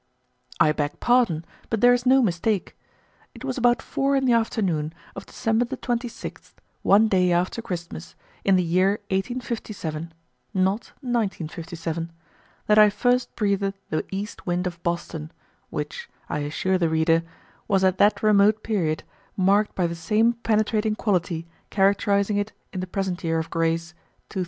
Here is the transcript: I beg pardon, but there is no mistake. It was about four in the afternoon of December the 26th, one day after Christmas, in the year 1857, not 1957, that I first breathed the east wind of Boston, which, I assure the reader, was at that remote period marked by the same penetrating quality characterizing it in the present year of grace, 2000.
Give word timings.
I 0.59 0.71
beg 0.71 0.99
pardon, 0.99 1.45
but 1.69 1.79
there 1.81 1.93
is 1.93 2.07
no 2.07 2.23
mistake. 2.23 2.75
It 3.35 3.43
was 3.45 3.55
about 3.55 3.83
four 3.83 4.15
in 4.15 4.25
the 4.25 4.33
afternoon 4.33 4.95
of 5.15 5.27
December 5.27 5.63
the 5.65 5.77
26th, 5.77 6.53
one 6.81 7.07
day 7.07 7.31
after 7.31 7.61
Christmas, 7.61 8.15
in 8.43 8.55
the 8.55 8.63
year 8.63 8.93
1857, 9.11 10.11
not 10.55 10.93
1957, 11.05 12.11
that 12.65 12.79
I 12.79 12.89
first 12.89 13.35
breathed 13.35 13.75
the 13.91 14.03
east 14.09 14.47
wind 14.47 14.65
of 14.65 14.81
Boston, 14.81 15.31
which, 15.69 16.09
I 16.29 16.39
assure 16.39 16.79
the 16.79 16.89
reader, 16.89 17.21
was 17.67 17.83
at 17.83 17.99
that 17.99 18.23
remote 18.23 18.63
period 18.63 19.03
marked 19.37 19.75
by 19.75 19.85
the 19.85 19.93
same 19.93 20.33
penetrating 20.33 20.95
quality 20.95 21.45
characterizing 21.69 22.37
it 22.37 22.53
in 22.73 22.79
the 22.79 22.87
present 22.87 23.23
year 23.23 23.37
of 23.37 23.51
grace, 23.51 23.93
2000. 24.29 24.39